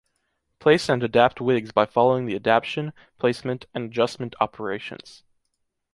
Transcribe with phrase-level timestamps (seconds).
[0.57, 5.21] Place and adapt wigs by following the adaption, placement and adjustment operations.